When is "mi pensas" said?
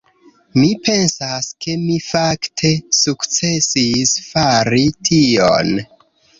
0.59-1.49